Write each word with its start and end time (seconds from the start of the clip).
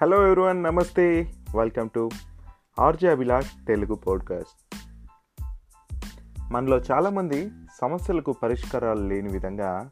Hello 0.00 0.26
everyone 0.26 0.62
namaste 0.62 1.34
welcome 1.56 1.88
to 1.94 2.10
RJ 2.78 3.10
Abhilash 3.10 3.66
Telugu 3.66 3.94
podcast 3.94 4.76
మనలో 6.42 6.76
చాలామంది 6.76 7.50
సమస్యలకు 7.80 8.32
పరిష్కారాలు 8.32 9.00
లేని 9.00 9.28
విధంగా 9.28 9.90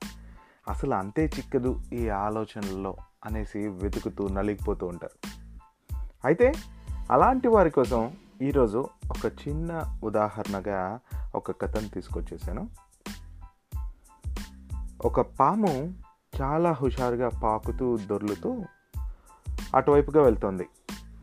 అసలు 0.68 0.94
అంతే 0.94 1.24
చిక్కదు 1.24 1.82
ఈ 1.92 2.08
ఆలోచనల్లో 2.08 2.96
అనేసి 3.24 3.68
వెతుకుతూ 3.68 4.28
నలిగిపోతూ 4.28 4.86
ఉంటారు. 4.86 5.28
అయితే 6.24 6.52
అలాంటి 7.10 7.48
వారి 7.48 7.70
కోసం 7.70 8.12
ఈరోజు 8.42 8.88
ఒక 9.10 9.32
చిన్న 9.48 9.98
ఉదాహరణగా 10.04 11.00
ఒక 11.34 11.60
కథను 11.60 11.88
తీసుకొచ్చేసాను. 11.88 12.68
ఒక 15.04 15.20
పాము 15.20 15.94
చాలా 16.42 16.72
హుషారుగా 16.72 17.28
పాకుతూ 17.28 17.96
దొర్లుతూ 17.96 18.64
అటువైపుగా 19.74 20.22
వెళ్తోంది. 20.22 20.68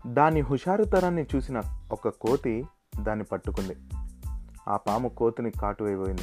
దాని 0.07 0.41
హుషారుతరాన్ని 0.41 1.25
చూసిన 1.35 1.61
ఒక 1.91 2.07
కోతి 2.07 2.65
దాన్ని 2.99 3.25
పట్టుకుంది. 3.25 3.75
ఆ 4.67 4.77
పాము 4.77 5.09
కోతిని 5.09 5.51
కాటు 5.51 5.83
అయిపోయింది. 5.83 6.21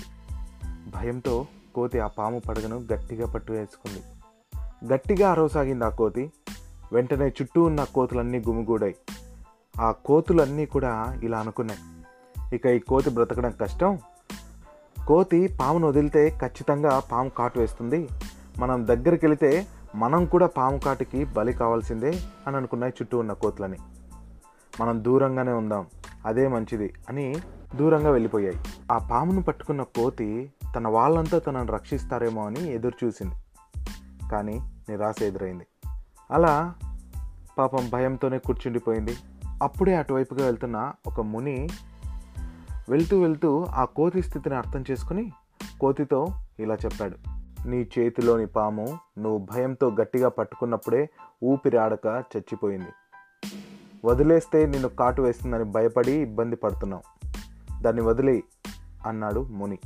భయంతో 0.94 1.46
కోతి 1.74 2.00
ఆ 2.00 2.06
పాము 2.06 2.38
పడగను 2.38 2.86
గట్టిగా 2.92 3.32
పట్టు 3.32 3.52
వేసుకుంది. 3.52 4.02
గట్టిగా 4.94 5.30
అరవసాగింది 5.30 5.84
ఆ 5.84 5.88
కోతి. 5.88 6.32
వెంటనే 6.92 7.28
చుట్టూ 7.28 7.62
ఉన్న 7.62 7.84
కోతులన్నీ 7.84 8.38
గుమిగూడాయి. 8.38 8.96
ఆ 9.80 9.90
కోతులన్నీ 9.90 10.66
కూడా 10.66 11.20
ఇలా 11.22 11.38
అనుకున్నాయి. 11.38 11.80
ఇక 12.56 12.66
ఈ 12.66 12.78
కోతి 12.78 13.10
బ్రతకడం 13.10 13.50
కష్టం. 13.50 13.98
కోతి 15.06 15.48
పామును 15.60 15.88
వదిలితే 15.88 16.38
ఖచ్చితంగా 16.42 16.98
పాము 16.98 17.28
కాటు 17.28 17.58
వేస్తుంది. 17.58 18.08
మనం 18.58 18.86
దగ్గరికి 18.86 19.26
వెళితే 19.26 19.66
మనం 19.94 20.24
కూడా 20.24 20.46
పాము 20.46 20.78
కాటికి 20.78 21.24
బలి 21.24 21.52
కావాల్సిందే 21.52 22.20
అని 22.46 22.56
అనుకున్నాయి 22.56 22.92
చుట్టూ 23.02 23.18
ఉన్న 23.18 23.32
కోతులని. 23.32 23.76
మనం 24.80 25.04
దూరంగానే 25.04 25.52
ఉందాం 25.52 25.86
అదే 26.26 26.48
మంచిది 26.48 26.94
అని 27.08 27.34
దూరంగా 27.76 28.10
వెళ్ళిపోయాయి. 28.10 28.56
ఆ 28.92 29.08
పామును 29.10 29.42
పట్టుకున్న 29.42 29.82
కోతి 29.82 30.52
తన 30.76 30.88
వాళ్ళంతా 30.88 31.38
తనను 31.38 31.72
రక్షిస్తారేమో 31.72 32.46
అని 32.46 32.72
ఎదురు 32.72 33.06
చూసింది. 33.06 33.34
కానీ 34.28 34.60
నిరాశ 34.88 35.22
ఎదురైంది. 35.22 35.66
అలా 36.30 36.74
పాపం 37.58 37.90
భయంతోనే 37.92 38.38
కూర్చుండిపోయింది. 38.38 39.16
అప్పుడే 39.62 39.96
అటువైపుగా 39.96 40.46
వెళ్తున్న 40.46 40.92
ఒక 41.06 41.20
ముని 41.20 41.68
వెళ్తూ 42.88 43.20
వెళ్తూ 43.20 43.64
ఆ 43.64 43.84
కోతి 43.84 44.22
స్థితిని 44.22 44.54
అర్థం 44.54 44.84
చేసుకుని 44.90 45.32
కోతితో 45.80 46.26
ఇలా 46.58 46.74
చెప్పాడు. 46.74 47.39
నీ 47.66 47.88
చేతిలోని 47.98 48.46
పాము 48.46 48.98
నువ్వు 49.18 49.38
భయంతో 49.38 49.90
గట్టిగా 50.00 50.28
పట్టుకున్నప్పుడే 50.28 51.10
ఊపిరాడక 51.44 52.06
చచ్చిపోయింది. 52.06 52.88
వదిలేస్తే 54.04 54.66
నిన్ను 54.66 54.88
కాటు 54.88 55.22
వేస్తుందని 55.22 55.64
భయపడి 55.64 56.12
ఇబ్బంది 56.12 56.56
పడుతున్నావు. 56.56 57.02
దాన్ని 57.82 58.02
వదిలి 58.02 58.44
అన్నాడు 59.06 59.40
ముని. 59.40 59.78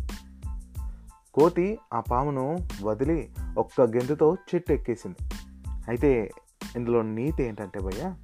కోతి 1.35 1.79
ఆ 1.95 2.01
పామును 2.01 2.59
వదిలి 2.83 3.31
ఒక్క 3.59 3.81
గెంతుతో 3.81 4.37
చెట్టు 4.55 4.73
ఎక్కేసింది 4.73 5.35
అయితే 5.89 6.31
ఇందులో 6.77 7.03
నీతి 7.03 7.43
ఏంటంటే 7.43 7.81
భయ్య 7.81 8.15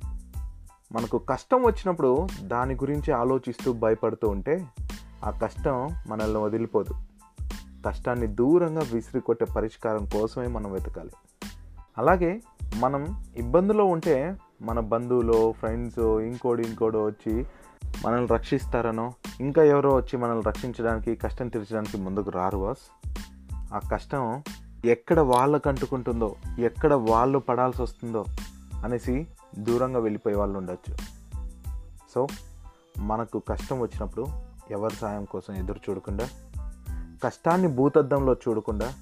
మనకు 0.93 1.19
కష్టం 1.19 1.63
వచ్చినప్పుడు 1.63 2.27
దాని 2.43 2.75
గురించి 2.75 3.13
ఆలోచిస్తూ 3.13 3.73
భయపడుతూ 3.73 4.29
ఉంటే 4.29 4.67
ఆ 5.25 5.31
కష్టం 5.31 5.89
మనల్ని 6.09 6.39
వదిలిపోదు. 6.39 6.95
కష్టాన్ని 7.87 8.27
దూరంగా 8.27 8.81
విసిరి 8.93 9.21
కొట్టే 9.21 9.45
పరిష్కారం 9.45 10.07
కోసమే 10.07 10.47
మనం 10.47 10.73
వెతకాలి. 10.73 11.11
అలాగే 11.99 12.43
మనం 12.77 13.25
ఇబ్బందులో 13.37 13.85
ఉంటే 13.85 14.37
మన 14.63 14.81
బంధువులు 14.81 15.53
ఫ్రెండ్స్ 15.53 15.99
ఇంకోడు 15.99 16.63
ఇంకోడు 16.63 17.07
వచ్చి 17.07 17.47
మనల్ని 18.05 18.27
రక్షిస్తారనో 18.27 19.13
ఇంకా 19.41 19.63
ఎవరో 19.63 19.95
వచ్చి 19.95 20.17
మనల్ని 20.17 20.43
రక్షించడానికి 20.43 21.15
కష్టం 21.15 21.49
తీర్చడానికి 21.49 21.97
ముందుకు 21.97 22.31
రారు 22.31 22.59
బాస్. 22.59 23.13
ఆ 23.75 23.79
కష్టం 23.93 24.43
ఎక్కడ 24.85 25.21
వాళ్ళకు 25.21 25.69
అంటుకుంటుందో 25.69 26.37
ఎక్కడ 26.59 26.95
వాళ్ళు 26.95 27.39
పడాల్సి 27.39 27.83
వస్తుందో 27.83 28.25
అనేసి 28.85 29.27
దూరంగా 29.59 29.99
వెళ్ళిపోయే 29.99 30.37
వాళ్ళు 30.37 30.59
ఉండొచ్చు. 30.59 30.97
సో 32.15 32.27
మనకు 32.99 33.39
కష్టం 33.39 33.81
వచ్చినప్పుడు 33.81 34.27
ఎవరి 34.71 34.95
సాయం 34.95 35.25
కోసం 35.25 35.55
ఎదురు 35.55 35.81
చూడకుండా 35.91 36.29
కష్టాన్ని 37.25 37.69
భూతద్దంలో 37.69 38.35
చూడకుండా 38.35 38.95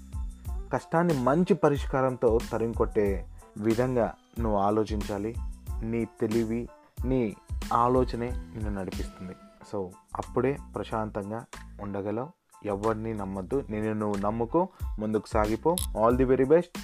కష్టాన్ని 0.72 1.22
మంచి 1.22 1.54
పరిష్కారంతో 1.54 2.38
తరిమికొట్టే 2.52 3.26
విధంగా 3.58 4.14
నువ్వు 4.40 4.58
ఆలోచించాలి. 4.58 5.34
నీ 5.82 6.04
తెలివి 6.04 6.68
నీ 7.04 7.36
ఆలోచనే 7.72 8.30
నిన్ను 8.30 8.80
నడిపిస్తుంది. 8.80 9.32
సో 9.72 9.90
అప్పుడే 10.16 10.58
ప్రశాంతంగా 10.74 11.44
ఉండగలవు. 11.80 12.28
ఎవరిని 12.64 13.14
నమ్మద్దు. 13.14 13.64
నేను 13.70 13.92
నువ్వు 13.92 14.20
నమ్ముకో. 14.20 14.68
ముందుకు 14.98 15.28
సాగిపో. 15.28 15.76
ఆల్ 16.00 16.16
ది 16.16 16.24
వెరీ 16.24 16.44
బెస్ట్ 16.44 16.78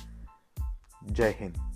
జై 1.12 1.30
హింద్. 1.30 1.73